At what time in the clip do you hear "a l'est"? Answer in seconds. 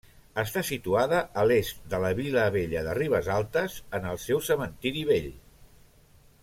1.41-1.83